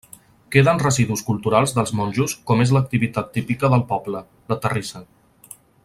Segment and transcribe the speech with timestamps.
[0.53, 4.23] Queden residus culturals dels monjos com és l'activitat típica del poble,
[4.55, 5.05] la terrissa.